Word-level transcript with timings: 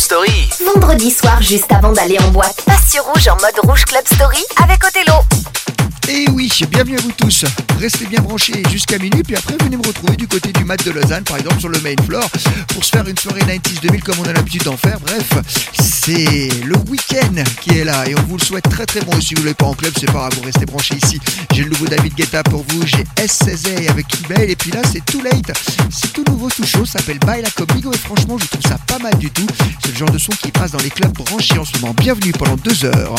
Rouge 0.00 0.08
Club 0.08 0.24
Story. 0.24 0.48
Vendredi 0.74 1.10
soir, 1.10 1.42
juste 1.42 1.70
avant 1.72 1.92
d'aller 1.92 2.18
en 2.20 2.30
boîte, 2.30 2.62
passe 2.64 2.90
sur 2.90 3.04
Rouge 3.04 3.28
en 3.28 3.34
mode 3.34 3.70
Rouge 3.70 3.84
Club 3.84 4.04
Story 4.06 4.42
avec 4.62 4.82
Othello. 4.82 5.14
Et 6.12 6.28
oui, 6.32 6.50
bienvenue 6.68 6.98
à 6.98 7.00
vous 7.02 7.12
tous. 7.12 7.44
Restez 7.78 8.04
bien 8.06 8.20
branchés 8.20 8.64
jusqu'à 8.68 8.98
minuit, 8.98 9.22
puis 9.22 9.36
après 9.36 9.54
venez 9.62 9.76
me 9.76 9.86
retrouver 9.86 10.16
du 10.16 10.26
côté 10.26 10.50
du 10.52 10.64
mat 10.64 10.84
de 10.84 10.90
Lausanne, 10.90 11.22
par 11.22 11.36
exemple 11.36 11.60
sur 11.60 11.68
le 11.68 11.78
main 11.82 11.94
floor, 12.04 12.28
pour 12.74 12.84
se 12.84 12.90
faire 12.90 13.06
une 13.06 13.16
soirée 13.16 13.42
90s 13.42 13.80
2000 13.80 14.02
comme 14.02 14.16
on 14.18 14.24
a 14.24 14.32
l'habitude 14.32 14.64
d'en 14.64 14.76
faire. 14.76 14.98
Bref, 14.98 15.28
c'est 15.80 16.48
le 16.64 16.76
week-end 16.88 17.44
qui 17.60 17.78
est 17.78 17.84
là 17.84 18.08
et 18.08 18.16
on 18.16 18.22
vous 18.22 18.38
le 18.38 18.44
souhaite 18.44 18.68
très 18.68 18.86
très 18.86 19.02
bon. 19.02 19.16
Et 19.16 19.20
si 19.20 19.36
vous 19.36 19.42
l'avez 19.42 19.54
pas 19.54 19.66
en 19.66 19.74
club, 19.74 19.92
c'est 20.00 20.06
pas 20.06 20.14
grave, 20.14 20.32
vous 20.34 20.42
restez 20.42 20.66
branchés 20.66 20.96
ici. 21.00 21.20
J'ai 21.54 21.62
le 21.62 21.70
nouveau 21.70 21.86
David 21.86 22.12
Guetta 22.16 22.42
pour 22.42 22.64
vous, 22.66 22.84
j'ai 22.84 23.04
S16A 23.16 23.88
avec 23.88 24.06
Ibel, 24.20 24.50
et 24.50 24.56
puis 24.56 24.72
là 24.72 24.80
c'est 24.92 25.04
Too 25.04 25.22
Late. 25.22 25.52
C'est 25.90 26.12
tout 26.12 26.24
nouveau, 26.26 26.48
tout 26.50 26.66
chaud, 26.66 26.84
s'appelle 26.84 27.20
Baila 27.20 27.50
Comigo 27.50 27.92
et 27.92 27.98
franchement 27.98 28.36
je 28.36 28.46
trouve 28.46 28.68
ça 28.68 28.78
pas 28.84 28.98
mal 28.98 29.16
du 29.18 29.30
tout. 29.30 29.46
C'est 29.84 29.92
le 29.92 29.98
genre 29.98 30.10
de 30.10 30.18
son 30.18 30.32
qui 30.32 30.50
passe 30.50 30.72
dans 30.72 30.82
les 30.82 30.90
clubs 30.90 31.12
branchés 31.12 31.58
en 31.58 31.64
ce 31.64 31.78
moment. 31.78 31.94
Bienvenue 31.96 32.32
pendant 32.32 32.56
deux 32.56 32.84
heures. 32.84 33.14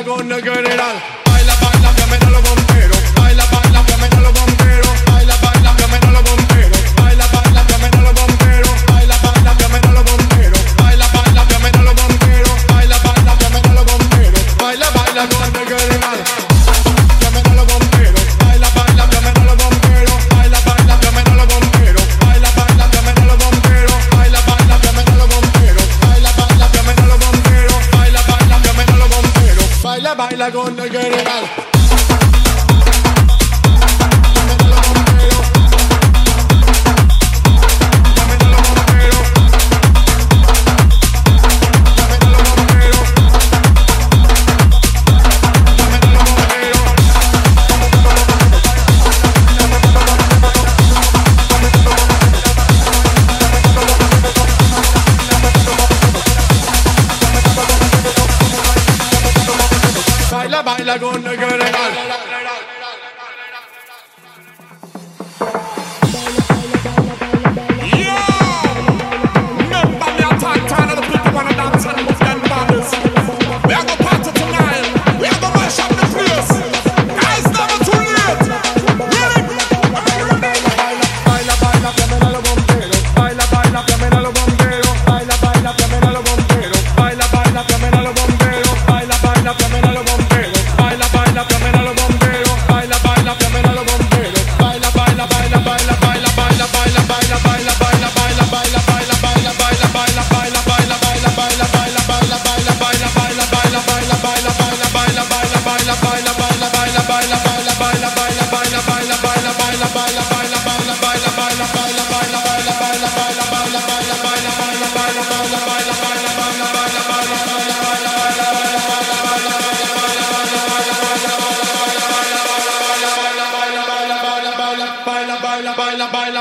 gonna. 0.00 0.36
Baila, 1.26 1.54
baila, 1.60 1.94
que 1.94 2.06
me 2.06 2.18
da 2.18 2.30
lo 2.30 2.61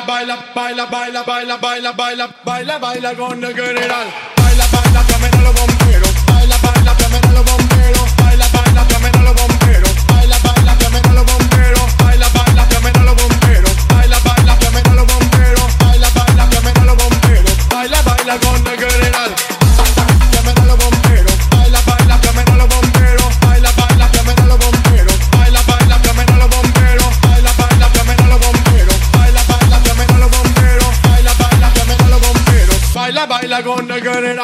baila, 0.06 0.38
baila, 0.56 0.86
baila, 0.86 1.24
baila, 1.24 1.58
baila, 1.58 1.92
baila, 1.94 2.30
baila, 2.44 2.78
baila 2.80 3.16
con 3.16 3.44
el 3.44 3.56
general. 3.56 4.31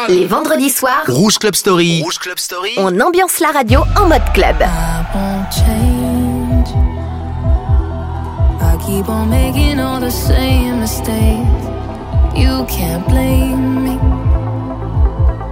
Les 0.09 0.25
vendredis 0.25 0.69
soirs, 0.69 1.03
Rouge 1.07 1.37
Club 1.37 1.55
Story. 1.55 2.01
Rouge 2.01 2.17
Club 2.19 2.37
Story. 2.39 2.75
On 2.77 2.97
ambiance 3.01 3.39
la 3.41 3.51
radio 3.51 3.83
en 3.97 4.07
mode 4.07 4.21
club. 4.33 4.55
I 4.61 5.05
won't 5.13 5.51
change. 5.51 6.69
I 8.61 8.77
keep 8.85 9.09
on 9.09 9.29
making 9.29 9.79
all 9.79 9.99
the 9.99 10.09
same 10.09 10.79
mistakes. 10.79 11.67
You 12.33 12.65
can't 12.69 13.05
blame 13.09 13.83
me. 13.83 13.97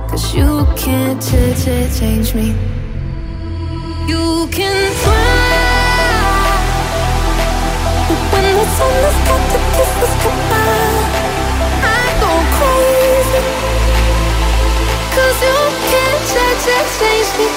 Cause 0.09 0.33
you 0.33 0.65
can't 0.77 1.21
change 1.21 2.33
me. 2.33 2.55
You 4.07 4.47
can 4.51 4.91
try. 5.03 5.65
But 8.07 8.17
when 8.31 8.55
the 8.55 8.65
sun 8.77 9.03
has 9.03 9.17
got 9.27 9.41
to 9.51 9.59
kiss 9.75 9.91
us 10.03 10.13
goodbye, 10.23 11.24
can't 16.65 16.89
change, 16.99 17.37
change 17.37 17.54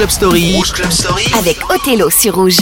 Club 0.00 0.10
Story. 0.10 0.54
Rouge 0.54 0.72
Club 0.72 0.90
Story. 0.90 1.26
Avec 1.38 1.58
Othello 1.70 2.08
sur 2.08 2.34
Rouge. 2.34 2.56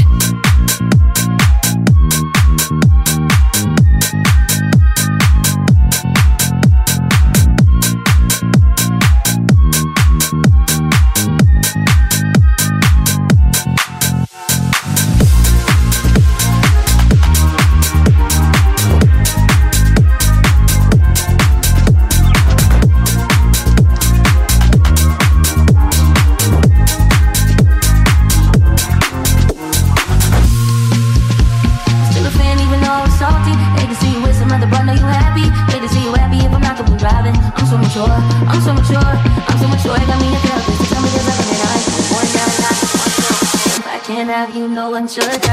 Elle 45.20 45.47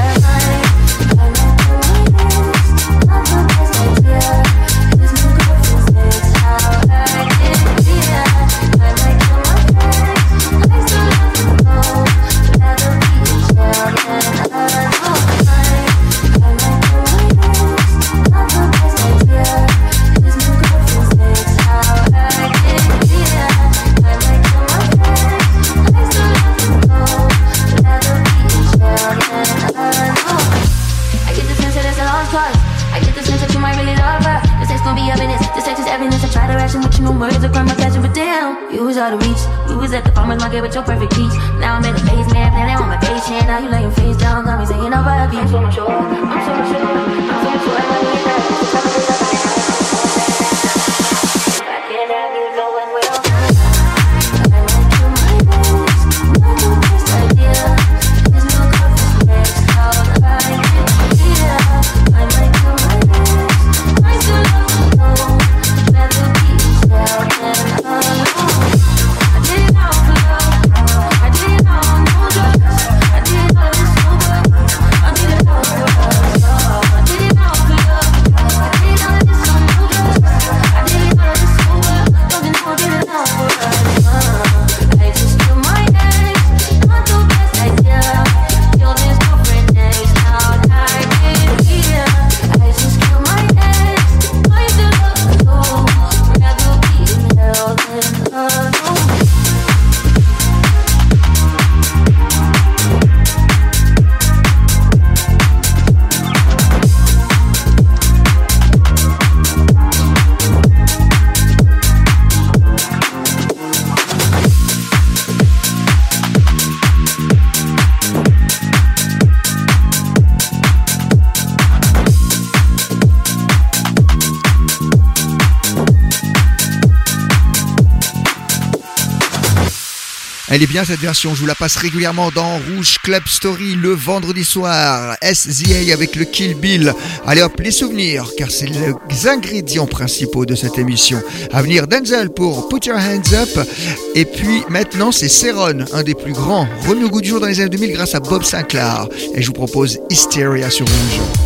cette 130.84 131.00
version, 131.00 131.34
je 131.34 131.40
vous 131.40 131.46
la 131.46 131.54
passe 131.54 131.76
régulièrement 131.76 132.30
dans 132.30 132.58
Rouge 132.58 132.98
Club 133.02 133.22
Story 133.26 133.74
le 133.76 133.90
vendredi 133.94 134.44
soir. 134.44 135.16
SZA 135.22 135.92
avec 135.92 136.16
le 136.16 136.24
Kill 136.24 136.54
Bill. 136.54 136.92
Allez 137.26 137.42
hop, 137.42 137.58
les 137.60 137.70
souvenirs, 137.70 138.30
car 138.36 138.50
c'est 138.50 138.66
les 138.66 139.28
ingrédients 139.28 139.86
principaux 139.86 140.44
de 140.44 140.54
cette 140.54 140.78
émission. 140.78 141.22
À 141.52 141.62
venir 141.62 141.86
Denzel 141.86 142.30
pour 142.30 142.68
Put 142.68 142.86
Your 142.86 142.98
Hands 142.98 143.34
Up. 143.34 143.66
Et 144.14 144.24
puis 144.24 144.62
maintenant 144.68 145.12
c'est 145.12 145.28
Ceron, 145.28 145.84
un 145.92 146.02
des 146.02 146.14
plus 146.14 146.32
grands, 146.32 146.68
remis 146.86 147.04
au 147.04 147.10
goût 147.10 147.20
du 147.20 147.28
jour 147.28 147.40
dans 147.40 147.46
les 147.46 147.60
années 147.60 147.70
2000 147.70 147.92
grâce 147.92 148.14
à 148.14 148.20
Bob 148.20 148.42
Sinclair. 148.42 149.08
Et 149.34 149.42
je 149.42 149.46
vous 149.46 149.54
propose 149.54 149.98
Hysteria 150.10 150.68
sur 150.68 150.86
Rouge. 150.86 151.45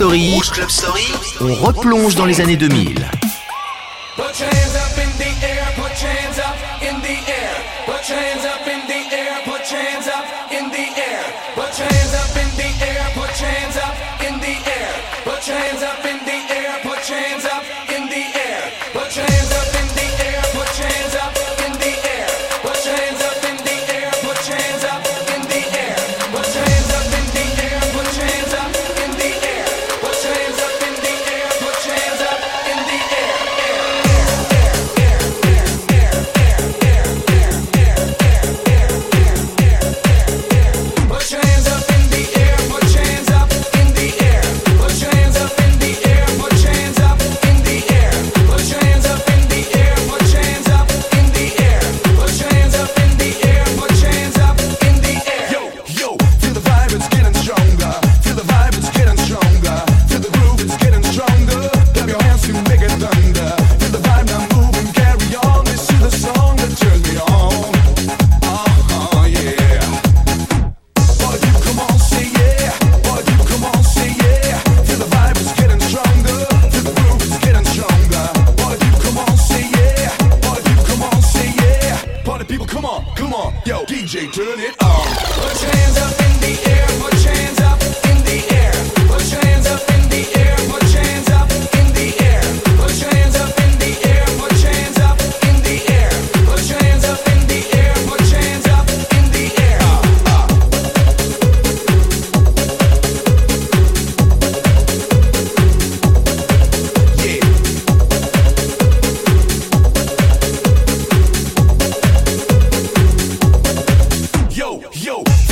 Story. 0.00 0.32
Rouge 0.32 0.50
Club 0.50 0.70
Story. 0.70 1.12
On 1.42 1.54
replonge 1.56 2.14
dans 2.14 2.24
les 2.24 2.40
années 2.40 2.56
2000. 2.56 3.06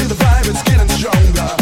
the 0.08 0.14
vibe, 0.14 0.48
is 0.48 0.62
getting 0.62 0.88
stronger. 0.88 1.57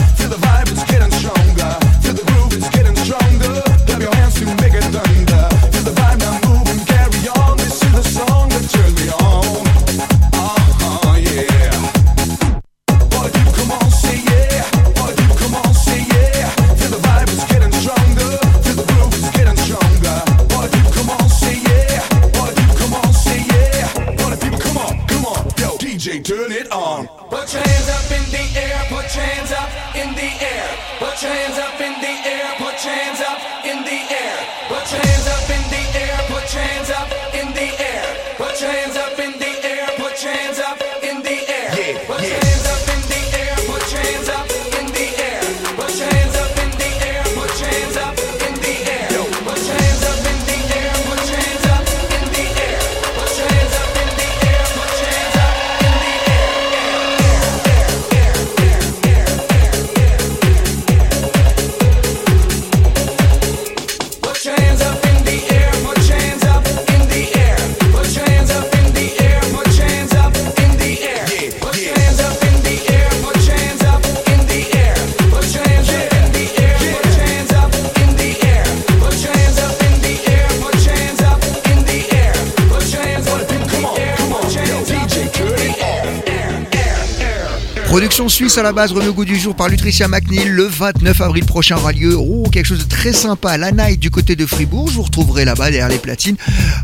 Suisse 88.28 88.58
à 88.58 88.62
la 88.62 88.72
base, 88.72 88.92
remis 88.92 89.08
au 89.08 89.12
goût 89.12 89.24
du 89.24 89.38
jour 89.38 89.54
par 89.54 89.68
Lutricia 89.68 90.08
McNeil. 90.08 90.48
Le 90.48 90.64
29 90.64 91.20
avril 91.20 91.44
prochain 91.44 91.76
aura 91.76 91.92
lieu 91.92 92.16
oh, 92.16 92.44
quelque 92.50 92.66
chose 92.66 92.84
de 92.84 92.88
très 92.88 93.12
sympa. 93.12 93.56
La 93.56 93.72
night 93.72 94.00
du 94.00 94.10
côté 94.10 94.36
de 94.36 94.46
Fribourg. 94.46 94.88
Je 94.88 94.96
vous 94.96 95.02
retrouverai 95.02 95.44
là-bas 95.44 95.70
derrière 95.70 95.88
les 95.88 95.98
platines, 95.98 96.36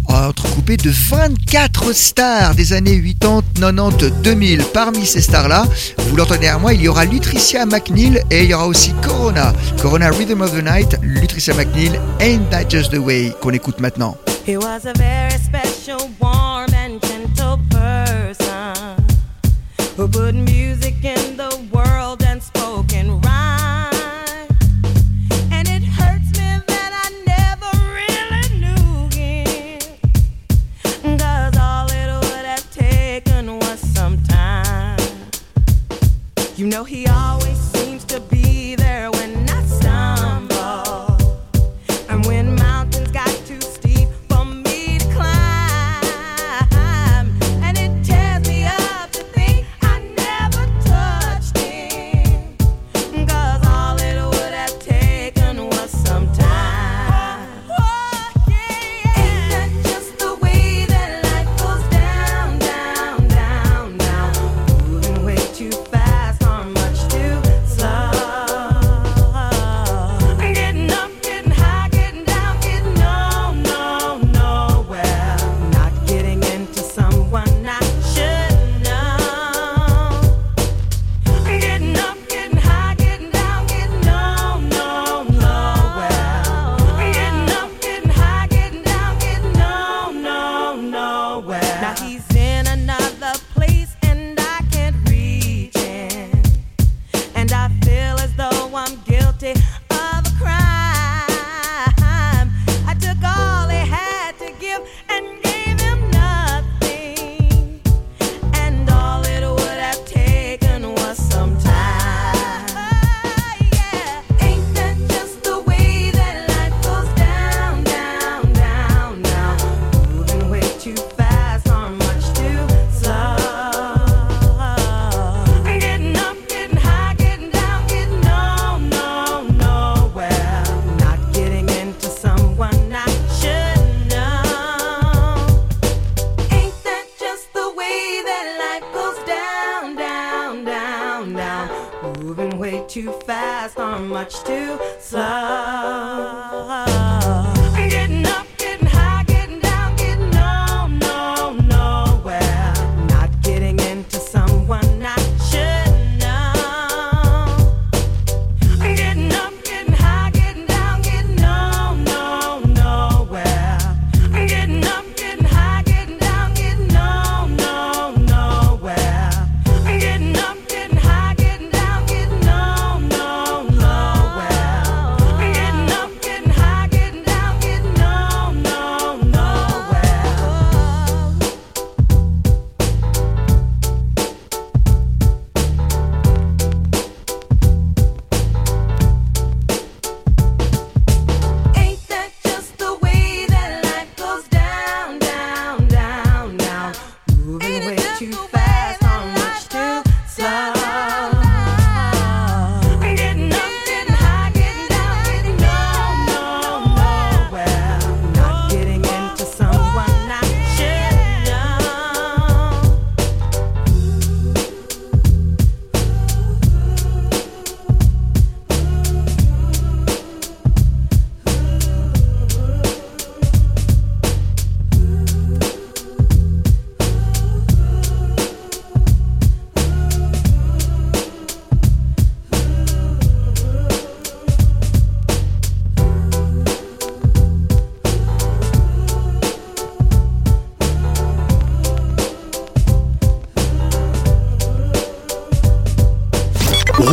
entrecoupé 0.07 0.77
de 0.77 0.91
24 0.91 1.93
stars 1.93 2.55
des 2.55 2.73
années 2.73 3.01
80, 3.21 3.43
90, 3.75 4.13
2000. 4.23 4.63
Parmi 4.75 5.07
ces 5.07 5.21
stars-là, 5.21 5.65
vous 5.99 6.17
l'entendez 6.17 6.41
derrière 6.41 6.61
moi, 6.61 6.75
il 6.75 6.83
y 6.83 6.89
aura 6.89 7.05
Lutricia 7.05 7.67
McNeil 7.67 8.23
et 8.31 8.45
il 8.45 8.51
y 8.51 8.55
aura 8.55 8.67
aussi 8.67 8.93
Corona. 9.03 9.53
Corona 9.81 10.11
Rhythm 10.11 10.41
of 10.41 10.53
the 10.53 10.63
Night, 10.63 10.97
Lutricia 11.03 11.55
McNeil, 11.55 12.01
Ain't 12.21 12.51
That 12.51 12.69
Just 12.69 12.93
the 12.93 12.99
Way, 12.99 13.35
qu'on 13.41 13.51
écoute 13.51 13.81
maintenant. 13.81 14.17
Much 20.09 21.37
to 21.37 21.72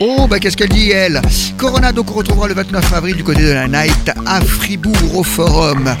Oh, 0.00 0.26
bah 0.28 0.38
qu'est-ce 0.38 0.56
qu'elle 0.56 0.68
dit, 0.68 0.90
elle 0.90 1.20
Corona, 1.56 1.92
donc 1.92 2.10
on 2.10 2.14
retrouvera 2.14 2.48
le 2.48 2.54
29 2.54 2.92
avril 2.92 3.16
du 3.16 3.24
côté 3.24 3.42
de 3.42 3.52
la 3.52 3.66
Night 3.66 4.10
à 4.26 4.40
Fribourg 4.40 5.16
au 5.16 5.22
Forum. 5.22 5.94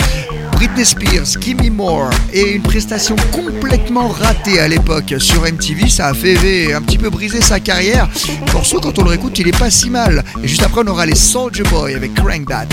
Britney 0.52 0.86
Spears, 0.86 1.38
Gimme 1.38 1.70
More, 1.70 2.08
et 2.32 2.52
une 2.52 2.62
prestation 2.62 3.14
complètement 3.30 4.08
ratée 4.08 4.58
à 4.58 4.68
l'époque 4.68 5.14
sur 5.18 5.42
MTV, 5.42 5.90
ça 5.90 6.08
a 6.08 6.14
fait 6.14 6.72
un 6.72 6.80
petit 6.80 6.96
peu 6.96 7.10
briser 7.10 7.42
sa 7.42 7.60
carrière. 7.60 8.08
Le 8.46 8.52
morceau, 8.52 8.80
quand 8.80 8.98
on 8.98 9.02
le 9.02 9.10
réécoute, 9.10 9.38
il 9.38 9.48
est 9.48 9.58
pas 9.58 9.70
si 9.70 9.90
mal. 9.90 10.24
Et 10.42 10.48
juste 10.48 10.62
après, 10.62 10.80
on 10.82 10.88
aura 10.88 11.04
les 11.04 11.14
Soldier 11.14 11.64
Boy 11.64 11.94
avec 11.94 12.14
Crank 12.14 12.48
That. 12.48 12.68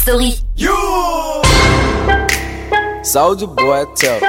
Story. 0.00 0.32
You! 0.56 0.72
Soldier 3.04 3.46
boy, 3.46 3.84
tough. 3.94 4.22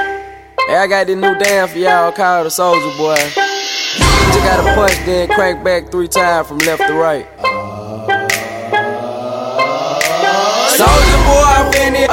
Hey, 0.68 0.76
I 0.76 0.86
got 0.86 1.06
this 1.06 1.16
new 1.16 1.32
dance 1.38 1.72
for 1.72 1.78
y'all 1.78 2.12
called 2.12 2.44
the 2.44 2.50
Soldier 2.50 2.94
boy. 2.98 3.16
You 3.16 4.28
just 4.36 4.44
gotta 4.44 4.74
punch, 4.74 4.92
then 5.06 5.30
crank 5.30 5.64
back 5.64 5.90
three 5.90 6.08
times 6.08 6.48
from 6.48 6.58
left 6.58 6.86
to 6.86 6.92
right. 6.92 7.24
Soldier 10.76 11.20
boy, 11.24 11.40
I'm 11.40 11.72
finna. 11.72 12.04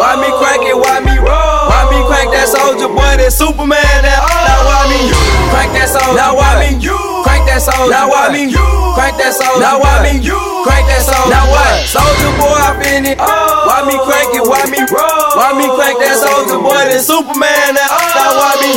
Why 0.00 0.16
me 0.16 0.32
crank 0.40 0.64
it? 0.64 0.76
Why 0.80 1.00
me 1.04 1.18
roll? 1.18 1.68
Why 1.68 1.84
me 1.92 2.00
crank 2.08 2.32
that 2.32 2.48
soldier 2.48 2.88
boy? 2.88 3.20
That 3.20 3.30
Superman? 3.30 3.76
That 3.76 4.24
now 4.24 4.64
why 4.64 4.88
me 4.88 5.12
crank 5.52 5.72
that 5.76 5.92
soldier? 5.92 6.16
Now 6.16 6.34
why 6.34 6.64
me 6.64 6.80
crank 7.22 7.46
that 7.48 7.62
soldier? 7.62 7.90
Now 7.90 8.10
why 8.10 8.28
me 8.28 8.50
crank 8.52 9.16
that 9.18 9.32
soldier? 9.32 9.62
Now 9.62 9.78
why 9.80 10.02
me 10.04 10.18
crank 10.20 10.84
that 10.90 11.02
soldier? 11.02 11.30
Now 11.30 11.46
what? 11.48 11.86
Soldier 11.86 12.32
boy, 12.38 12.52
I 12.52 12.70
been 12.78 13.06
it. 13.06 13.18
Oh. 13.22 13.70
Why 13.70 13.86
me 13.86 13.96
crank 14.02 14.34
it? 14.34 14.44
Why 14.44 14.62
me 14.68 14.80
roll? 14.90 15.38
Why 15.38 15.54
me 15.56 15.66
crank 15.72 15.96
that 16.02 16.18
soldier 16.18 16.58
boy? 16.58 16.74
That 16.74 16.98
oh. 16.98 17.06
Superman? 17.06 17.78
That 17.78 17.88
now 17.88 18.30
oh. 18.30 18.40
why 18.40 18.52
me 18.60 18.70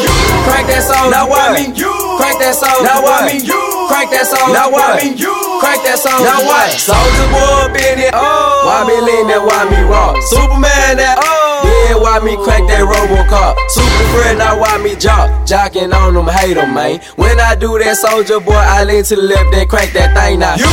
crank 0.45 0.65
that 0.69 0.83
soldier? 0.85 1.11
Now 1.11 1.25
why 1.27 1.53
me 1.57 1.63
crank 1.73 2.37
that 2.41 2.55
soldier? 2.55 2.85
Now 2.85 3.01
why 3.01 3.25
me 3.27 3.41
crank 3.89 4.09
that 4.13 4.25
soldier? 4.29 4.53
Now 4.53 4.67
why 4.71 5.01
me 5.01 5.13
crank 5.61 5.81
that 5.85 5.97
soldier? 5.99 6.25
Now 6.25 6.39
what? 6.45 6.69
Soldier 6.77 7.27
boy, 7.33 7.73
been 7.73 7.99
it. 8.05 8.13
Why 8.13 8.85
me 8.85 8.95
lean 9.01 9.29
that? 9.29 9.41
Why 9.41 9.65
me 9.69 9.81
roll? 9.85 10.15
Superman? 10.29 10.97
That 10.97 11.17
oh. 11.21 11.44
Yeah, 11.63 11.95
why 11.95 12.19
me 12.19 12.35
crank 12.43 12.67
that 12.69 12.83
Robocop? 12.83 13.55
Super 13.69 14.05
friend, 14.11 14.39
now 14.39 14.59
why 14.59 14.77
me 14.77 14.95
jock? 14.95 15.29
Jocking 15.47 15.93
on 15.93 16.13
them, 16.13 16.27
hate 16.27 16.55
them, 16.55 16.73
man. 16.73 16.99
When 17.15 17.39
I 17.39 17.55
do 17.55 17.77
that 17.79 17.97
soldier 17.97 18.39
boy, 18.39 18.53
I 18.53 18.83
lean 18.83 19.03
to 19.05 19.15
the 19.15 19.21
left 19.21 19.53
and 19.53 19.69
crank 19.69 19.93
that 19.93 20.15
thing 20.17 20.39
now. 20.39 20.55
You! 20.55 20.65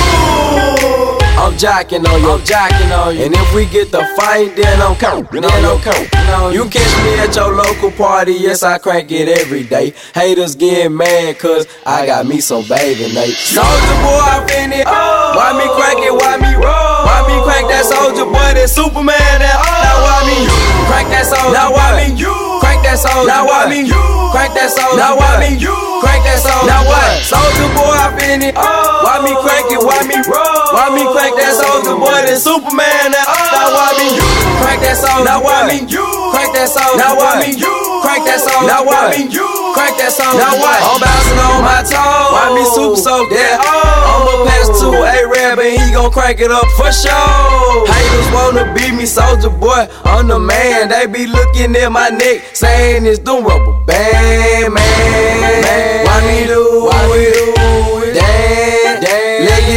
I'm 1.43 1.55
jocking 1.55 2.07
on 2.07 2.21
you, 2.21 2.31
I'm 2.31 2.41
jocking 2.41 2.91
on 2.97 3.17
you. 3.17 3.25
And 3.25 3.35
if 3.35 3.55
we 3.55 3.67
get 3.67 3.91
the 3.91 4.05
fight, 4.17 4.55
then 4.55 4.81
I'm 4.81 4.95
coming, 4.97 5.27
then 5.31 5.65
I'm 5.65 5.81
coming. 5.81 6.09
You 6.55 6.69
catch 6.69 6.97
me 7.05 7.19
at 7.19 7.35
your 7.35 7.55
local 7.55 7.91
party, 7.91 8.35
yes, 8.35 8.63
I 8.63 8.79
crank 8.79 9.11
it 9.11 9.29
every 9.29 9.65
day. 9.65 9.93
Haters 10.15 10.55
getting 10.55 10.97
mad, 10.97 11.39
cause 11.39 11.67
I 11.85 12.07
got 12.07 12.27
me 12.27 12.41
some 12.41 12.67
baby 12.69 13.13
Nate. 13.13 13.35
Soldier 13.35 13.97
boy, 14.01 14.23
I 14.23 14.45
been 14.47 14.73
it. 14.73 14.87
Why 14.87 15.53
me 15.59 15.67
crank 15.77 16.01
it, 16.07 16.13
why 16.13 16.37
me 16.37 16.55
roll? 16.55 16.92
Why 17.03 17.27
me 17.27 17.37
crank 17.43 17.67
that 17.69 17.85
soldier 17.85 18.27
boy, 18.27 18.51
that 18.55 18.71
Superman, 18.71 19.19
that 19.43 19.57
Now 19.59 20.03
why 20.03 20.23
me 20.27 20.47
crank 20.87 21.11
that 21.11 21.27
soldier 21.27 21.53
Now 21.53 21.75
why 21.75 21.99
me 21.99 22.15
crank 22.63 22.83
that 22.87 22.99
soldier 22.99 23.27
Now 23.27 23.47
why 23.47 23.67
me 23.67 23.91
crank 24.31 24.55
that 24.55 24.71
soldier 24.71 24.99
Now 24.99 25.19
why 25.19 25.43
me 25.43 25.59
crank 25.59 26.23
that 26.25 26.39
soldier 26.39 26.67
Now 26.71 26.83
what? 26.87 27.23
Soldier 27.23 27.71
boy, 27.75 27.95
I 27.95 28.13
it. 28.43 28.55
Why 28.55 29.21
me 29.23 29.33
crank 29.39 29.71
it, 29.71 29.81
why 29.83 30.03
me 30.09 30.19
roll? 30.27 30.63
Why 30.75 30.91
me 30.91 31.05
crank 31.13 31.37
that 31.37 31.55
soldier 31.55 31.95
boy, 31.95 32.27
then 32.27 32.39
Superman. 32.41 33.13
Now, 33.13 33.29
now 33.53 33.69
why 33.77 33.93
me? 33.99 34.17
Crank 34.63 34.81
that 34.83 34.97
soldier. 34.97 35.25
Now 35.25 35.43
why 35.45 35.69
me? 35.69 35.85
Crank 35.87 36.55
that 36.55 36.69
soldier. 36.69 36.99
Now 36.99 37.15
why 37.15 37.45
me? 37.45 37.61
Crank 38.03 38.25
that 38.27 38.41
soldier. 38.41 38.67
Now 38.67 38.85
why 38.85 39.13
me? 39.13 39.62
Crank 39.73 39.97
that 39.99 40.13
soldier. 40.13 40.39
Now 40.39 40.55
what? 40.61 40.79
I'm 40.85 41.01
bouncing 41.01 41.41
on 41.41 41.61
my 41.65 41.81
toes. 41.83 42.31
Why 42.33 42.53
me 42.55 42.65
super 42.77 42.97
soak 43.01 43.29
that? 43.33 43.57
I'ma 43.61 44.45
pass 44.49 44.69
to 44.81 44.89
a 44.93 45.19
rab 45.29 45.59
and 45.59 45.81
he 45.81 45.93
gon' 45.93 46.11
crank 46.13 46.41
it 46.41 46.51
up 46.51 46.67
for 46.77 46.93
sure. 46.93 47.87
Haters 47.89 48.29
wanna 48.33 48.73
beat 48.75 48.95
me, 48.95 49.07
soldier 49.07 49.51
boy. 49.51 49.89
I'm 50.05 50.29
the 50.29 50.39
man. 50.39 50.89
They 50.89 51.07
be 51.07 51.27
looking 51.27 51.75
at 51.77 51.89
my 51.91 52.09
neck, 52.11 52.55
saying 52.55 53.07
it's 53.07 53.19
the 53.21 53.33
rubber 53.33 53.73
band, 53.87 54.75
man. 54.75 56.07
Why 56.07 56.21
me 56.27 56.47
do? 56.47 56.87
Why 56.87 57.09
we 57.11 57.33
do 57.33 57.45
it? 57.49 57.52
Damn, 57.52 57.52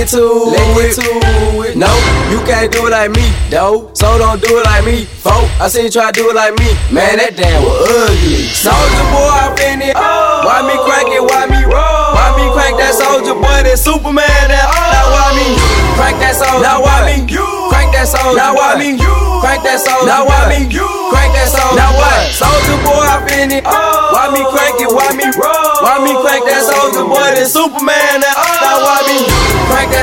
Let 0.05 0.21
it. 0.21 1.75
No, 1.75 1.89
you 2.29 2.37
can't 2.45 2.69
do 2.71 2.85
it 2.85 2.91
like 2.93 3.09
me, 3.09 3.25
though. 3.49 3.89
So 3.97 4.17
don't 4.21 4.37
do 4.37 4.61
it 4.61 4.65
like 4.65 4.85
me, 4.85 5.05
folk. 5.05 5.49
I 5.57 5.67
seen 5.67 5.85
you 5.85 5.89
try 5.89 6.11
to 6.11 6.13
do 6.13 6.29
it 6.29 6.35
like 6.35 6.53
me. 6.61 6.69
Man, 6.93 7.17
that 7.17 7.33
damn 7.33 7.65
was 7.65 7.89
ugly. 7.89 8.45
Soldier 8.53 9.05
boy, 9.09 9.33
I 9.33 9.49
been 9.57 9.81
it. 9.81 9.97
Why 9.97 10.61
me 10.61 10.77
crank 10.85 11.09
it? 11.09 11.25
Why 11.25 11.49
me 11.49 11.65
roll? 11.65 12.13
Why 12.13 12.37
me 12.37 12.45
crank 12.53 12.77
that 12.77 12.93
soldier 12.93 13.33
boy? 13.33 13.65
That 13.65 13.81
Superman. 13.81 14.29
That 14.45 14.69
now 14.93 15.09
why 15.09 15.33
me 15.33 15.57
crank 15.97 16.21
that 16.21 16.37
soldier? 16.37 16.61
Now 16.61 16.85
why 16.85 17.01
me 17.09 17.25
crank 17.73 17.89
that 17.97 18.05
soldier? 18.05 18.37
Now 18.37 18.53
why 18.53 18.77
me 18.77 18.93
crank 19.41 19.65
that 19.65 19.81
soldier? 19.81 20.05
Now 20.05 20.21
why 20.29 20.53
me 20.53 20.69
crank 20.69 21.33
that 21.33 21.49
soldier? 21.49 21.81
Now 21.81 21.97
what? 21.97 22.29
Soldier 22.29 22.77
boy, 22.85 23.09
I 23.09 23.25
been 23.25 23.49
it. 23.57 23.65
Oh. 23.65 24.13
Why 24.13 24.29
me 24.29 24.45
crank 24.53 24.77
it? 24.77 24.91
Why 24.93 25.17
me 25.17 25.25
roll? 25.33 25.81
Why 25.81 25.97
me 25.97 26.13
crank 26.21 26.45
that 26.45 26.61
soldier 26.61 27.09
boy? 27.09 27.25
That 27.33 27.49
Superman. 27.49 28.21
That 28.21 28.37
now 28.37 28.44
why 28.44 28.44
me 28.44 28.44
crank 28.44 28.44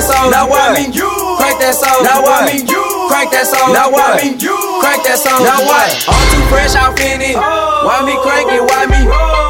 that 0.02 0.10
soldier? 0.10 0.34
Now 0.34 0.50
why 0.50 0.74
me 0.74 0.90
crank 1.38 1.58
that 1.62 1.74
song. 1.78 2.02
Now 2.02 2.22
what? 2.22 2.50
Me, 2.50 2.66
you 2.66 2.82
crank 3.06 3.30
that 3.30 3.46
song. 3.46 3.70
Now 3.70 3.90
what? 3.90 4.18
Me, 4.18 4.34
you 4.34 4.56
crank 4.82 5.06
that 5.06 5.18
song. 5.18 5.46
Now 5.46 5.62
what? 5.62 5.90
All 6.10 6.24
too 6.34 6.42
fresh, 6.50 6.74
I'm 6.74 6.94
it. 7.22 7.38
Why 7.38 8.02
me 8.02 8.18
crank 8.22 8.50
it? 8.50 8.62
Why 8.62 8.86
me? 8.90 8.98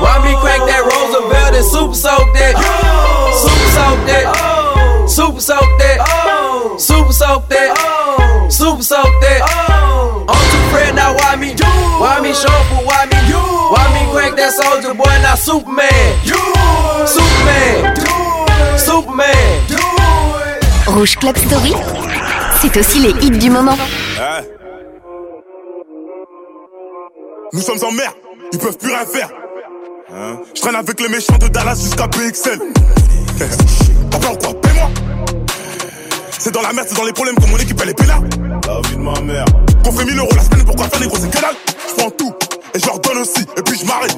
Why 0.00 0.20
me 0.20 0.36
crank 0.44 0.68
that 0.68 0.84
Roosevelt 0.84 1.56
and 1.56 1.64
super 1.64 1.96
soak 1.96 2.28
that? 2.36 2.54
Super 3.32 3.68
soak 3.72 3.98
that. 4.08 4.24
Super 5.08 5.40
soak 5.40 5.70
that. 5.80 5.98
Super 6.76 7.12
soak 7.12 7.48
that. 7.48 7.70
Super 8.52 8.84
soak 8.84 9.12
that. 9.24 9.40
I'm 10.28 10.44
too 10.52 10.62
fresh 10.68 10.92
now. 10.92 11.16
Why 11.16 11.36
me? 11.36 11.56
Why 12.00 12.20
me 12.20 12.32
shuffle? 12.36 12.84
Why 12.84 13.08
me? 13.08 13.16
Why 13.72 13.84
me 13.96 14.04
crank 14.12 14.36
that 14.36 14.52
soldier 14.52 14.92
boy? 14.92 15.08
Now 15.24 15.34
Superman. 15.34 16.20
Superman. 17.08 17.96
Superman. 18.76 19.91
Rouge 20.92 21.16
Club 21.16 21.36
Story, 21.38 21.72
c'est 22.60 22.76
aussi 22.76 22.98
les 22.98 23.10
hits 23.24 23.38
du 23.38 23.48
moment. 23.48 23.76
Nous 27.54 27.60
sommes 27.60 27.82
en 27.82 27.92
mer, 27.92 28.12
ils 28.52 28.58
peuvent 28.58 28.76
plus 28.76 28.88
rien 28.88 29.06
faire. 29.06 29.30
Hein 30.14 30.36
Je 30.54 30.60
traîne 30.60 30.76
avec 30.76 31.00
les 31.00 31.08
méchants 31.08 31.38
de 31.38 31.48
Dallas 31.48 31.76
jusqu'à 31.76 32.08
PXL. 32.08 32.58
Papa 34.10 34.28
ou 34.32 34.36
quoi 34.36 34.60
Paie-moi 34.60 34.90
C'est 36.38 36.52
dans 36.52 36.60
la 36.60 36.74
merde, 36.74 36.86
c'est 36.90 36.96
dans 36.96 37.06
les 37.06 37.12
problèmes 37.12 37.36
que 37.36 37.46
mon 37.46 37.56
équipe 37.56 37.80
elle 37.82 37.90
est 37.90 37.94
pénale. 37.94 38.28
La 38.66 38.88
vie 38.88 38.96
de 38.96 39.00
ma 39.00 39.18
mère. 39.20 39.46
Qu'on 39.82 39.92
fait 39.92 40.04
1000 40.04 40.18
euros 40.18 40.28
la 40.36 40.42
semaine, 40.42 40.64
pourquoi 40.66 40.88
faire 40.88 41.00
des 41.00 41.06
gros 41.06 41.16
c'est 41.16 41.32
Je 41.32 41.94
prends 41.96 42.10
tout 42.10 42.34
et 42.74 42.78
je 42.78 42.86
leur 42.86 42.98
donne 42.98 43.18
aussi, 43.18 43.42
et 43.56 43.62
puis 43.62 43.78
je 43.78 43.86
m'arrête. 43.86 44.16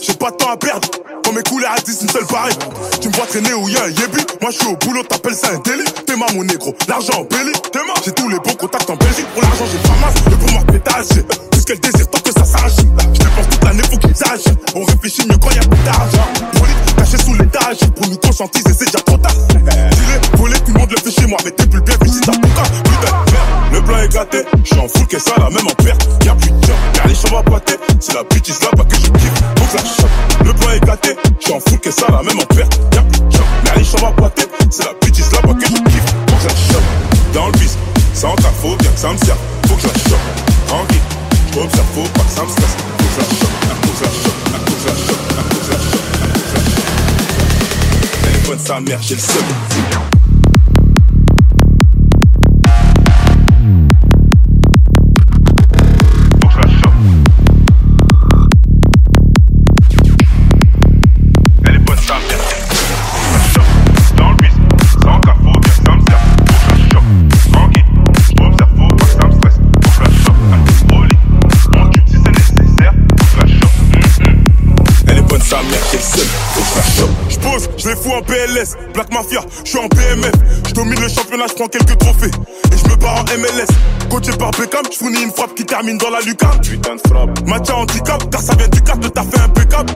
J'ai 0.00 0.14
pas 0.14 0.30
de 0.30 0.36
temps 0.36 0.50
à 0.52 0.56
perdre. 0.56 0.88
Quand 1.28 1.34
mes 1.34 1.42
couleurs 1.42 1.72
à 1.76 1.78
10, 1.78 1.98
une 2.04 2.08
seule 2.08 2.24
pareille. 2.24 2.56
Tu 3.02 3.08
me 3.08 3.12
vois 3.12 3.26
traîner 3.26 3.52
où 3.52 3.68
y'a 3.68 3.84
un 3.84 3.88
yébi. 3.88 4.24
Moi, 4.40 4.50
je 4.50 4.60
suis 4.60 4.66
au 4.66 4.76
boulot, 4.76 5.02
t'appelles 5.02 5.34
ça 5.34 5.48
un 5.52 5.58
délit. 5.58 5.84
T'es 6.06 6.16
ma 6.16 6.24
mon 6.32 6.42
négro. 6.42 6.74
L'argent 6.88 7.20
en 7.20 7.24
belly. 7.24 7.52
T'es 7.70 7.80
ma. 7.80 7.92
J'ai 8.02 8.12
tous 8.12 8.30
les 8.30 8.38
bons 8.38 8.54
contacts 8.54 8.88
en 8.88 8.96
Belgique. 8.96 9.26
Pour 9.34 9.42
l'argent, 9.42 9.66
j'ai 9.70 9.76
pas 9.76 9.94
masse. 10.00 10.14
Le 10.24 10.36
pour 10.38 10.50
moi, 10.52 10.62
pétage. 10.72 11.22
Tout 11.50 11.60
ce 11.60 11.66
qu'elle 11.66 11.80
désire, 11.80 12.08
tant 12.08 12.20
que 12.20 12.32
ça 12.32 12.44
s'arrache. 12.46 12.76
Je 12.76 13.18
dépense 13.18 13.48
toute 13.50 13.62
l'année, 13.62 13.82
faut 13.90 13.98
qu'ils 13.98 14.16
sachent. 14.16 14.54
On 14.74 14.84
réfléchit 14.84 15.28
mieux 15.28 15.36
quand 15.36 15.50
y'a 15.50 15.60
plus 15.60 15.84
d'argent. 15.84 16.28
Brolique, 16.54 16.96
caché 16.96 17.18
sous 17.18 17.34
l'étage. 17.34 17.80
Pour 17.94 18.08
nous 18.08 18.16
conscientiser, 18.16 18.72
c'est 18.72 18.86
déjà 18.86 19.00
trop 19.04 19.18
tard. 19.18 19.34
Tiré, 19.48 20.20
volé, 20.32 20.58
tout 20.60 20.72
le 20.72 20.80
monde 20.80 20.90
le 20.90 20.96
fait 20.96 21.20
chez 21.20 21.26
moi. 21.26 21.38
Mais 21.44 21.50
t'es 21.50 21.66
plus 21.66 21.82
bienvenu 21.82 22.08
si 22.08 22.20
t'as 22.22 22.32
Putain. 22.32 23.28
Le 23.70 23.82
plan 23.82 23.98
est 23.98 24.08
gâté. 24.08 24.44
J'suis 24.64 24.80
en 24.80 24.88
full, 24.88 25.06
qu'est-ce 25.06 25.26
ça, 25.26 25.34
la 25.36 25.50
même 25.50 25.66
en 25.66 25.82
perte. 25.84 26.08
Y'a 26.24 26.34
plus 26.36 26.50
de 26.52 26.58
les 27.06 27.14
chambres 27.14 27.38
à. 27.54 27.60
C'est 28.00 28.14
la 28.14 28.22
bêtise 28.22 28.60
là-bas 28.62 28.84
que 28.84 28.96
je 28.96 29.10
kiffe. 29.10 29.32
Faut 29.58 29.76
que 29.76 29.84
chope. 29.84 30.44
Le 30.44 30.52
plan 30.54 30.70
est 30.70 30.80
gâté. 30.80 31.17
J'en 31.46 31.60
fous 31.60 31.78
que 31.78 31.90
ça, 31.90 32.06
la 32.10 32.22
même 32.22 32.38
en 32.38 32.54
perte. 32.54 32.78
Y'a 32.94 33.02
plus 33.02 33.20
de 33.20 33.30
job. 33.30 33.42
Allez, 33.74 33.84
chambres 33.84 34.08
à 34.08 34.10
boiter. 34.12 34.46
C'est 34.70 34.84
la 34.84 34.92
bêtise 35.00 35.30
là-bas 35.32 35.54
que 35.54 35.66
je 35.66 35.72
kiffe. 35.72 36.04
Faut 36.28 36.36
que 36.36 36.42
ça 36.42 36.48
chope. 36.72 36.82
Dans 37.32 37.46
le 37.46 37.52
bis. 37.52 37.76
Sans 38.14 38.34
ta 38.36 38.50
faut 38.60 38.76
bien 38.76 38.90
que 38.90 38.98
ça 38.98 39.12
me 39.12 39.18
serve. 39.18 39.38
Faut 39.66 39.74
que 39.76 39.82
ça 39.82 39.88
chope. 40.08 40.18
Tranquille. 40.66 41.00
J'observe, 41.54 41.86
faut 41.94 42.08
pas 42.14 42.24
que 42.24 42.30
ça 42.30 42.42
me 42.42 42.48
stresse. 42.50 42.76
Faut 42.76 43.04
que 43.04 43.08
que 43.08 43.14
ça 43.14 43.24
chope. 43.40 43.56
Faut 43.82 43.92
que 43.92 43.98
ça 43.98 44.10
chope. 44.22 44.38
Faut 44.52 44.74
que 44.74 44.82
ça 44.82 44.94
chope. 45.06 45.24
Faut 45.48 45.58
que 45.58 45.66
ça 45.66 45.78
chope. 45.90 46.08
Téléphone 48.22 48.58
sa 48.58 48.80
mère, 48.80 49.00
j'ai 49.02 49.14
le 49.14 49.20
seul. 49.20 50.17
Black 78.94 79.12
Mafia, 79.12 79.44
je 79.62 79.68
suis 79.68 79.78
en 79.78 79.88
BMF. 79.88 80.32
Je 80.68 80.72
domine 80.72 80.98
le 80.98 81.08
championnat, 81.08 81.46
je 81.48 81.54
prends 81.54 81.68
quelques 81.68 81.98
trophées. 81.98 82.30
En 83.08 83.24
MLS. 83.38 83.68
Coaché 84.10 84.32
par 84.38 84.50
Beckham, 84.50 84.82
je 84.92 84.98
fournis 84.98 85.22
une 85.22 85.32
frappe 85.32 85.54
qui 85.54 85.64
termine 85.64 85.96
dans 85.96 86.10
la 86.10 86.20
lucarne. 86.20 86.60
Putain 86.60 86.96
de 86.96 87.00
frappe. 87.08 87.46
Match 87.46 87.70
handicap, 87.70 88.30
car 88.30 88.42
ça 88.42 88.54
vient 88.54 88.68
du 88.68 88.82
cadre 88.82 89.08
de 89.08 89.30
fait 89.30 89.40
impeccable. 89.40 89.92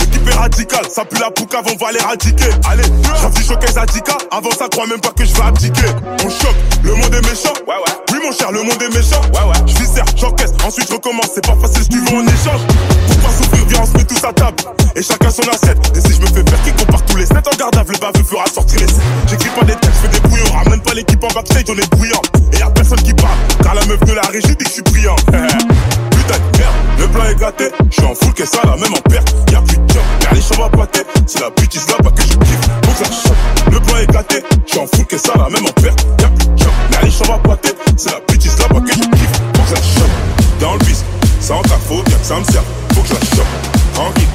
L'équipe 0.00 0.28
est 0.28 0.34
radicale, 0.34 0.86
ça 0.90 1.04
pue 1.04 1.18
la 1.18 1.30
poucave, 1.30 1.64
on 1.72 1.82
va 1.82 1.92
l'éradiquer. 1.92 2.50
Allez, 2.68 2.84
j'affiche 3.20 3.50
au 3.50 3.72
Zadika, 3.72 4.18
avant 4.30 4.50
ça 4.50 4.68
croit 4.68 4.86
même 4.86 5.00
pas 5.00 5.10
que 5.10 5.24
je 5.24 5.34
vais 5.34 5.42
abdiquer. 5.42 5.88
On 6.24 6.28
choque, 6.28 6.56
le 6.82 6.94
monde 6.94 7.14
est 7.14 7.22
méchant. 7.22 7.54
Ouais, 7.66 7.74
ouais. 7.74 7.94
Oui, 8.12 8.18
mon 8.22 8.32
cher, 8.32 8.52
le 8.52 8.62
monde 8.62 8.82
est 8.82 8.94
méchant. 8.94 9.20
Ouais, 9.32 9.48
ouais. 9.48 9.66
Je 9.66 9.78
viscère, 9.78 10.04
j'encaisse, 10.16 10.52
ensuite 10.64 10.88
je 10.88 10.94
recommence. 10.94 11.30
C'est 11.34 11.46
pas 11.46 11.56
facile, 11.56 11.84
je 11.90 11.96
veux 11.96 12.18
en 12.18 12.26
échange. 12.26 12.60
Pour 13.08 13.16
pas 13.18 13.32
souffrir, 13.36 13.64
viens, 13.66 13.80
on 13.82 13.86
se 13.86 13.92
met 13.96 14.04
tous 14.04 14.24
à 14.24 14.32
table. 14.32 14.62
Et 14.94 15.02
chacun 15.02 15.30
son 15.30 15.42
assiette. 15.42 15.78
Et 15.94 16.00
si 16.00 16.14
je 16.14 16.20
me 16.20 16.26
fais 16.26 16.44
faire 16.48 16.62
qui 16.64 16.72
compare 16.72 17.04
tous 17.04 17.16
les 17.16 17.26
7 17.26 17.36
en 17.36 17.56
garde 17.56 17.76
le 17.76 17.98
baveux 17.98 18.24
fera 18.24 18.46
sortir 18.46 18.80
les 18.80 18.88
7. 18.88 18.96
J'écris 19.28 19.50
pas 19.50 19.64
des 19.64 19.74
textes, 19.76 20.00
je 20.02 20.08
fais 20.08 20.20
des 20.20 20.20
brouillons. 20.20 20.52
Ramène 20.52 20.80
pas 20.80 20.94
l'équipe 20.94 21.22
en 21.22 21.28
backstage, 21.28 21.64
on 21.68 21.76
est 21.76 21.90
bruyant. 21.90 22.22
Et 22.52 22.58
y'a 22.58 22.70
personne 22.70 23.00
qui 23.02 23.14
parle, 23.14 23.36
car 23.62 23.74
la 23.74 23.84
meuf 23.86 24.00
de 24.00 24.12
la 24.12 24.22
régie 24.22 24.48
dit 24.48 24.56
que 24.56 24.64
je 24.64 24.74
suis 24.74 24.82
brillant. 24.82 25.16
Putain 25.16 26.38
de 26.38 26.58
merde, 26.58 26.74
le 26.98 27.08
plan 27.08 27.24
est 27.24 27.34
gâté. 27.38 27.70
Je 27.90 27.94
suis 27.94 28.04
en 28.04 28.14
full, 28.14 28.34
qu'est-ce 28.34 28.52
ça, 28.52 28.60
la 28.64 28.76
même 28.76 28.94
en 28.94 29.08
perte. 29.08 29.34
Y'a 29.52 29.60
plus 29.62 29.76
de 29.76 29.92
job, 29.92 30.02
car 30.20 30.34
les 30.34 30.40
chambres 30.40 30.64
à 30.64 30.70
pâter. 30.70 31.02
C'est 31.26 31.40
la 31.40 31.50
bêtise 31.50 31.86
là-bas 31.88 32.10
que 32.10 32.22
je 32.22 32.28
kiffe. 32.28 32.60
Faut 32.84 32.92
que 32.92 33.04
ça 33.04 33.10
chope. 33.10 33.72
Le 33.72 33.80
plan 33.80 33.96
est 33.98 34.12
gâté. 34.12 34.42
Je 34.66 34.70
suis 34.70 34.80
en 34.80 34.86
full, 34.86 35.06
qu'est-ce 35.06 35.24
ça, 35.24 35.32
la 35.36 35.48
même 35.48 35.66
en 35.66 35.80
perte. 35.80 36.06
Y'a 36.20 36.28
plus 36.28 36.46
de 36.48 36.56
job, 36.56 36.72
car 36.90 37.04
les 37.04 37.10
chambres 37.10 37.34
à 37.34 37.38
pâter. 37.38 37.72
C'est 37.96 38.10
la 38.10 38.20
bêtise 38.20 38.58
là-bas 38.58 38.80
que 38.80 38.92
je 38.92 38.98
kiffe. 38.98 39.36
Faut 39.54 39.62
que 39.62 39.68
ça 39.68 39.82
chope. 39.82 40.60
Dans 40.60 40.72
le 40.72 40.78
bis, 40.80 41.04
sans 41.40 41.62
ta 41.62 41.76
faute, 41.76 42.08
y'a 42.08 42.16
que 42.16 42.26
ça 42.26 42.38
me 42.38 42.44
sert. 42.44 42.62
Faut 42.94 43.02
que 43.02 43.08
ça 43.08 43.36
chope. 43.36 43.46
Tranquille. 43.94 44.28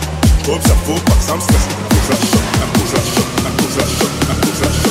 J'observe, 0.46 0.78
faut 0.86 0.94
pas 0.94 1.14
que 1.14 1.24
ça 1.24 1.36
me 1.36 1.42
stresse. 1.42 1.68
Faut 1.90 1.98
que 1.98 2.16
ça 2.16 2.22
chope, 2.32 2.42
faut 2.74 2.82
que 2.82 2.90
ça 2.90 3.02
chope, 3.16 3.32
faut 3.58 3.68
que 3.68 3.74
ça 3.74 3.86
chope, 3.86 4.10
faut 4.10 4.32
que 4.32 4.58
chope, 4.58 4.72
faut 4.72 4.74
que 4.74 4.86
ça 4.86 4.91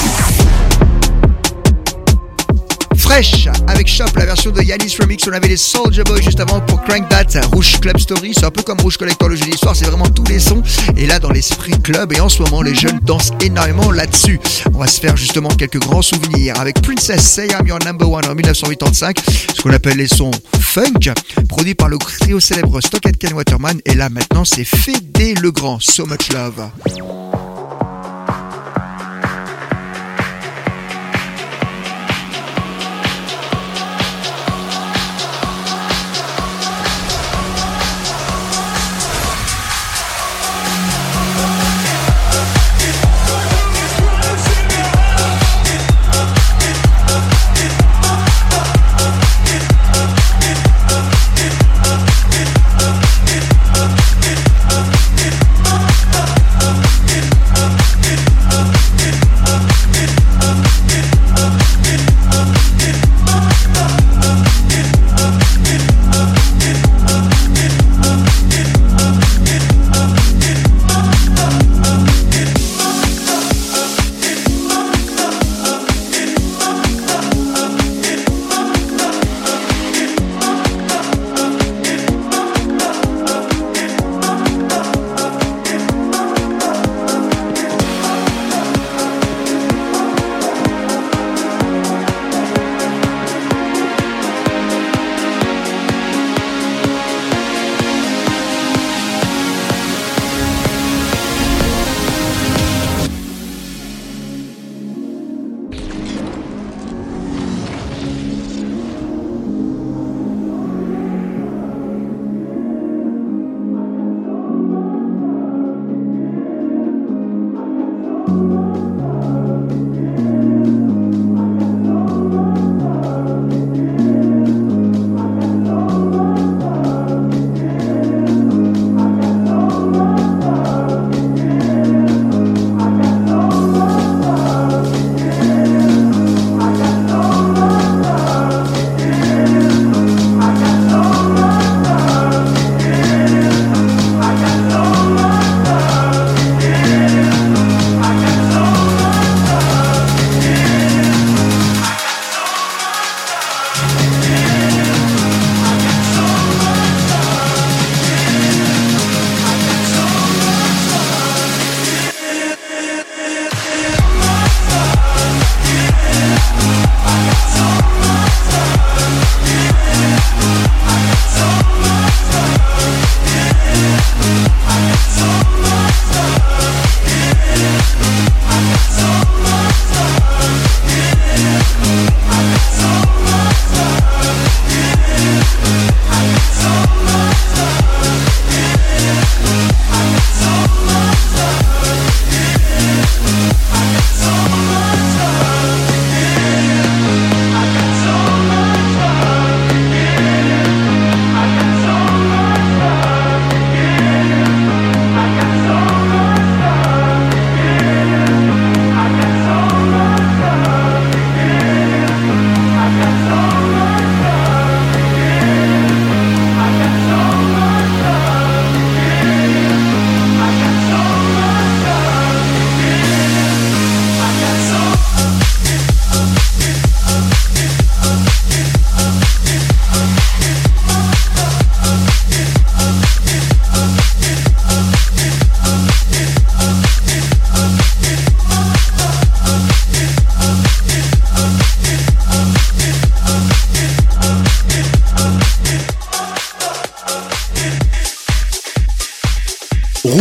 avec 3.67 3.89
Shop, 3.89 4.05
la 4.15 4.25
version 4.25 4.51
de 4.51 4.61
Yanis 4.61 4.95
Remix. 4.97 5.27
On 5.27 5.33
avait 5.33 5.49
les 5.49 5.57
Soldier 5.57 6.03
Boys 6.03 6.21
juste 6.21 6.39
avant 6.39 6.61
pour 6.61 6.81
Crank 6.83 7.09
That, 7.09 7.41
Rouge 7.51 7.77
Club 7.81 7.99
Story. 7.99 8.31
C'est 8.33 8.45
un 8.45 8.51
peu 8.51 8.61
comme 8.61 8.79
Rouge 8.79 8.95
Collector 8.95 9.27
le 9.27 9.35
jeudi 9.35 9.57
soir, 9.57 9.75
c'est 9.75 9.85
vraiment 9.85 10.07
tous 10.07 10.23
les 10.25 10.39
sons. 10.39 10.61
Et 10.95 11.05
là, 11.05 11.19
dans 11.19 11.29
l'esprit 11.29 11.73
club, 11.81 12.13
et 12.13 12.21
en 12.21 12.29
ce 12.29 12.41
moment, 12.41 12.61
les 12.61 12.73
jeunes 12.73 13.01
dansent 13.03 13.33
énormément 13.41 13.91
là-dessus. 13.91 14.39
On 14.73 14.77
va 14.77 14.87
se 14.87 15.01
faire 15.01 15.17
justement 15.17 15.49
quelques 15.49 15.79
grands 15.79 16.01
souvenirs 16.01 16.57
avec 16.57 16.81
Princess 16.81 17.21
Say 17.21 17.47
I'm 17.47 17.67
Your 17.67 17.79
Number 17.83 18.09
One 18.09 18.25
en 18.27 18.33
1985, 18.33 19.17
ce 19.55 19.61
qu'on 19.61 19.73
appelle 19.73 19.97
les 19.97 20.07
sons 20.07 20.31
funk, 20.57 21.11
produit 21.49 21.75
par 21.75 21.89
le 21.89 21.97
trio 21.97 22.39
célèbre 22.39 22.79
Stockhead 22.79 23.17
Ken 23.17 23.33
Waterman. 23.33 23.81
Et 23.85 23.93
là, 23.93 24.07
maintenant, 24.07 24.45
c'est 24.45 24.63
Fédé 24.63 25.33
le 25.33 25.51
Grand. 25.51 25.79
So 25.81 26.05
Much 26.05 26.31
Love. 26.31 27.40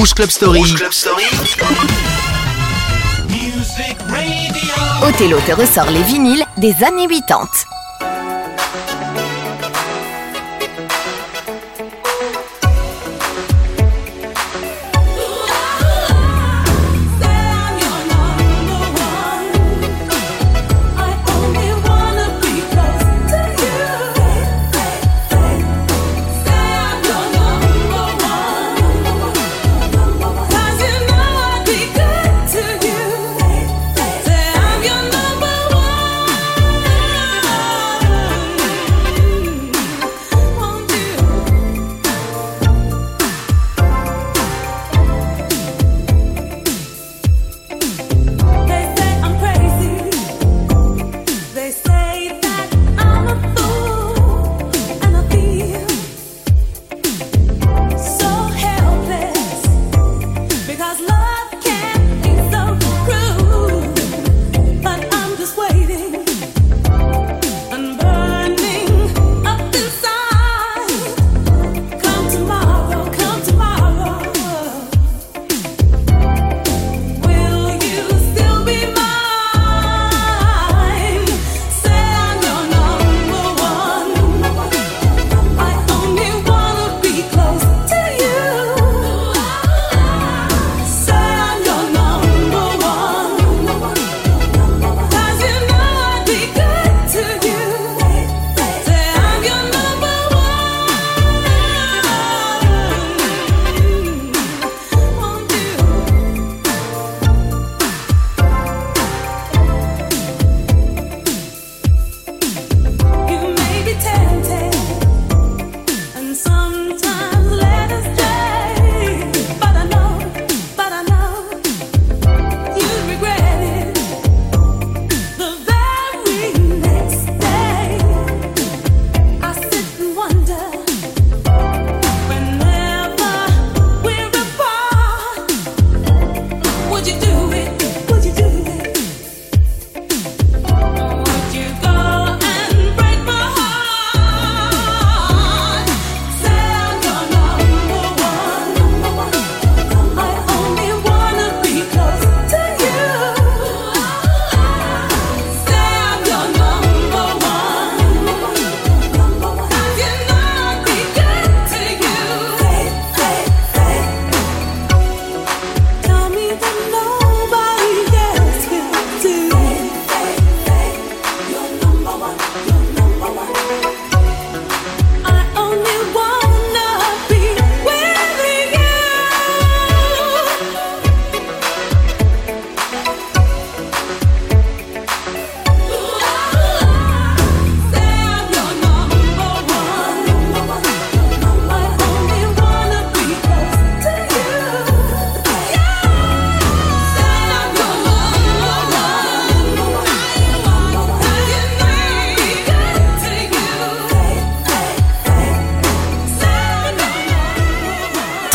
Club 0.09 0.30
Story. 0.30 0.62
Othello 5.03 5.38
te 5.46 5.53
ressort 5.53 5.90
les 5.90 6.03
vinyles 6.03 6.42
des 6.57 6.74
années 6.82 7.07
80. 7.07 7.69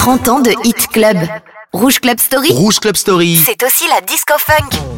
30 0.06 0.28
ans 0.28 0.40
de 0.40 0.52
Hit 0.64 0.88
Club. 0.90 1.18
Rouge 1.74 2.00
Club 2.00 2.20
Story. 2.20 2.52
Rouge 2.52 2.80
Club 2.80 2.96
Story. 2.96 3.42
C'est 3.44 3.64
aussi 3.64 3.88
la 3.88 4.02
disco 4.02 4.36
funk. 4.38 4.95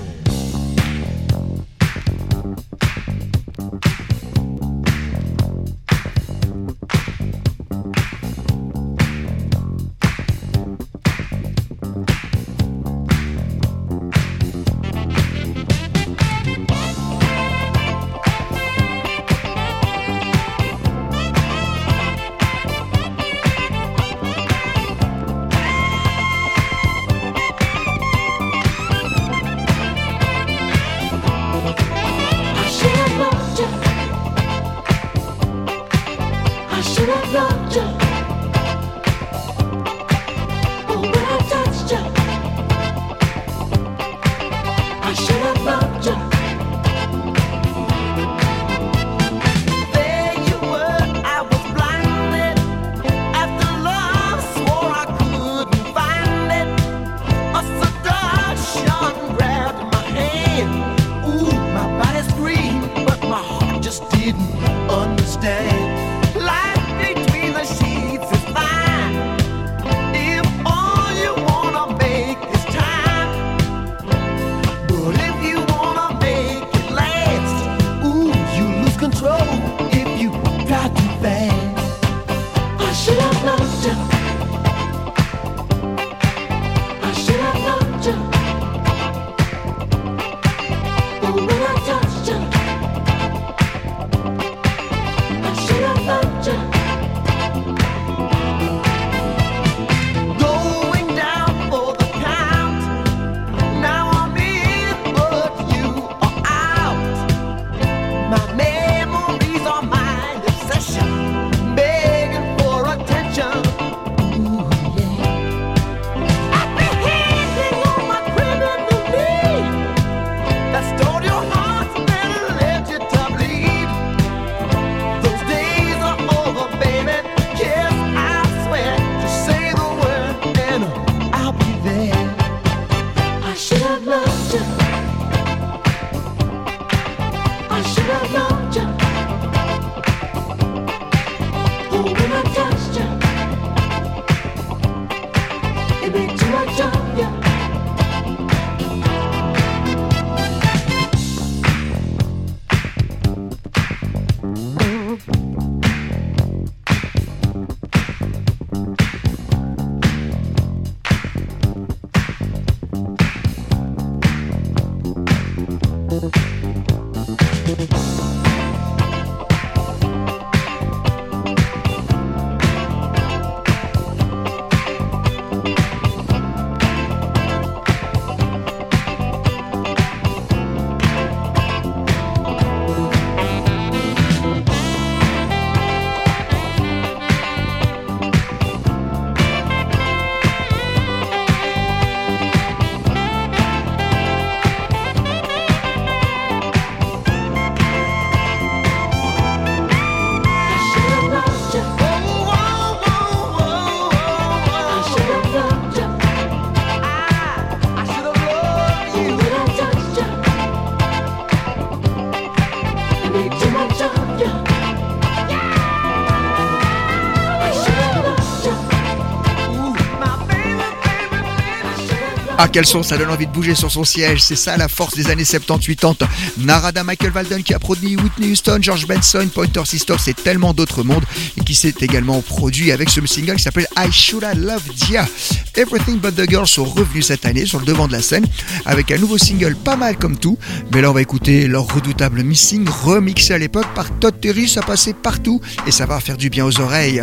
Ah, 222.59 222.67
quel 222.67 222.87
son, 222.87 223.03
ça 223.03 223.17
donne 223.17 223.29
envie 223.29 223.45
de 223.45 223.51
bouger 223.51 223.75
sur 223.75 223.91
son 223.91 224.03
siège. 224.03 224.41
C'est 224.41 224.55
ça 224.55 224.77
la 224.77 224.87
force 224.87 225.13
des 225.13 225.29
années 225.29 225.43
70-80. 225.43 226.27
Narada 226.57 227.03
Michael 227.03 227.31
Walden 227.31 227.61
qui 227.61 227.75
a 227.75 227.79
produit 227.79 228.15
Whitney 228.15 228.51
Houston, 228.51 228.79
George 228.81 229.05
Benson, 229.05 229.47
Pointer 229.53 229.85
Sisters 229.85 230.19
c'est 230.19 230.33
tellement 230.33 230.73
d'autres 230.73 231.03
mondes 231.03 231.23
et 231.55 231.61
qui 231.63 231.75
s'est 231.75 231.93
également 232.01 232.41
produit 232.41 232.91
avec 232.91 233.09
ce 233.11 233.25
single 233.27 233.57
qui 233.57 233.63
s'appelle 233.63 233.87
I 233.95 234.11
Should 234.11 234.43
Have 234.43 234.57
Loved 234.57 235.09
Ya. 235.09 235.27
Everything 235.75 236.17
But 236.17 236.35
The 236.35 236.49
Girls 236.49 236.67
sont 236.67 236.85
revenus 236.85 237.27
cette 237.27 237.45
année 237.45 237.67
sur 237.67 237.79
le 237.79 237.85
devant 237.85 238.07
de 238.07 238.13
la 238.13 238.23
scène 238.23 238.45
avec 238.85 239.11
un 239.11 239.17
nouveau 239.17 239.37
single 239.37 239.75
pas 239.75 239.95
mal 239.95 240.17
comme 240.17 240.37
tout. 240.37 240.57
Mais 240.91 241.01
là, 241.01 241.11
on 241.11 241.13
va 241.13 241.21
écouter 241.21 241.67
leur 241.67 241.85
redoutable 241.93 242.41
Missing 242.41 242.89
remixé 242.89 243.53
à 243.53 243.59
l'époque 243.59 243.87
par 243.93 244.09
Todd 244.17 244.39
Terry. 244.41 244.67
Ça 244.67 244.81
passait 244.81 245.13
partout 245.13 245.61
et 245.85 245.91
ça 245.91 246.07
va 246.07 246.19
faire 246.19 246.37
du 246.37 246.49
bien 246.49 246.65
aux 246.65 246.79
oreilles. 246.79 247.21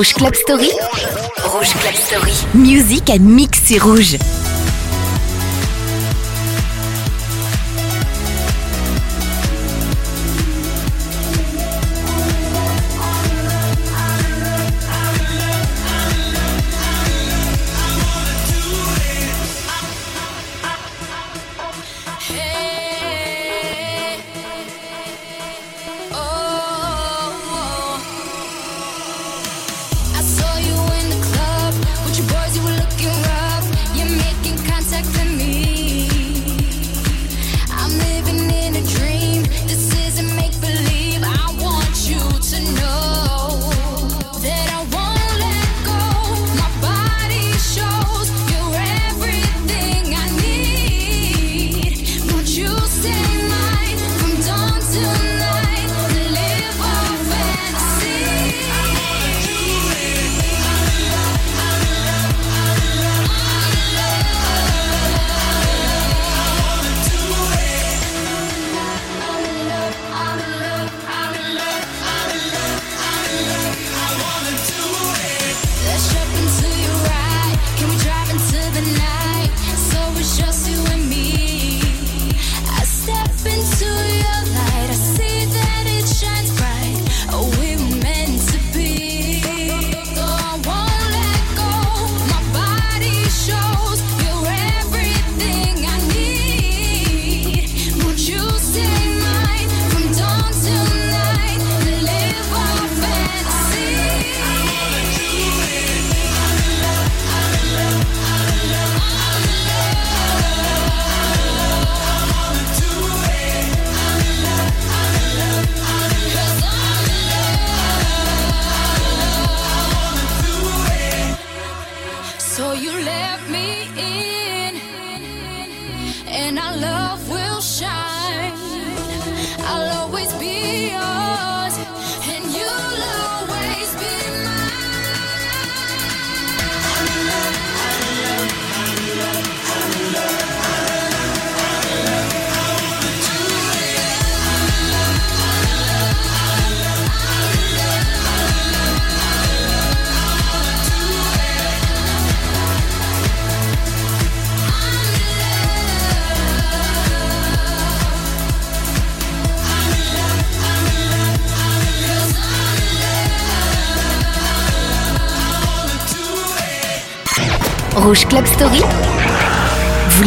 Rouge 0.00 0.14
Club 0.14 0.34
Story. 0.34 0.70
Rouge 1.44 1.74
Club 1.74 1.94
Story. 1.94 2.32
Music 2.54 3.10
and 3.10 3.18
mix, 3.20 3.60
c'est 3.66 3.76
rouge. 3.76 4.16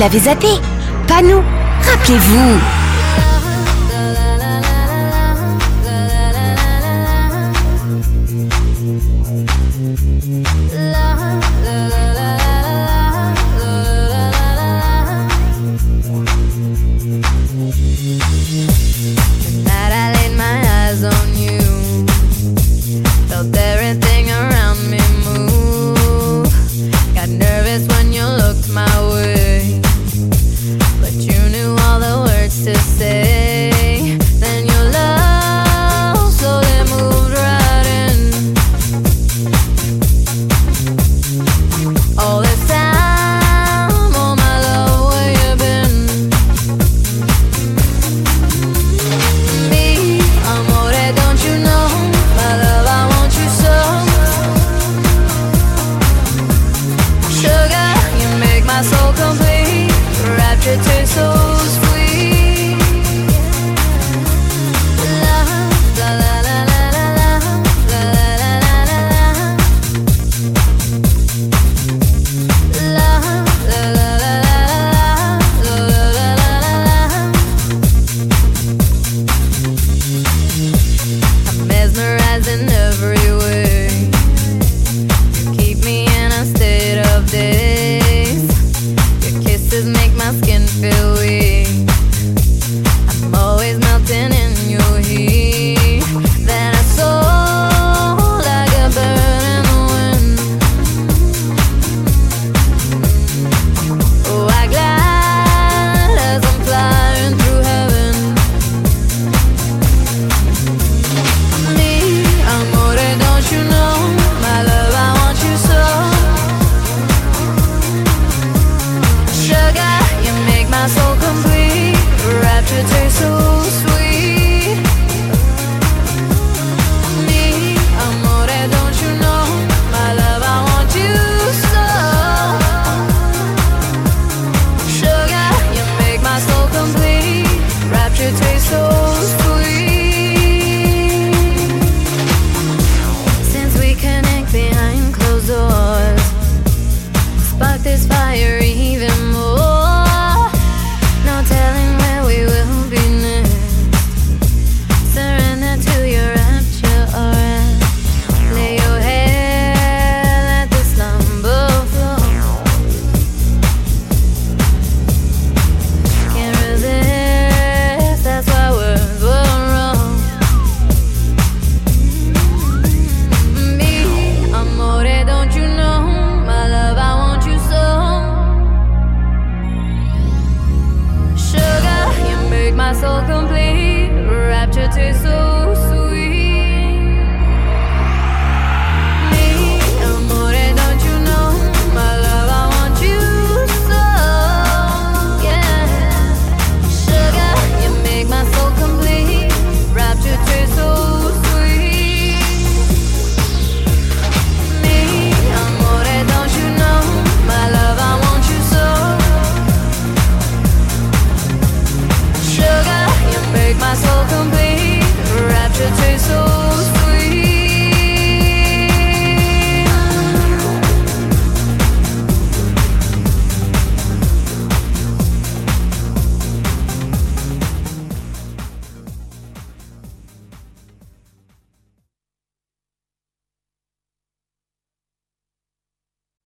l'avez 0.03 0.19
zappé. 0.19 0.47
Pas 1.07 1.21
nous. 1.21 1.41
Rappelez-vous. 1.89 2.82